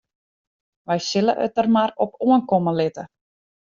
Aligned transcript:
Wy 0.87 0.97
sille 1.09 1.33
it 1.45 1.55
der 1.59 1.67
mar 1.77 1.95
op 2.07 2.19
oankomme 2.31 2.79
litte. 2.83 3.03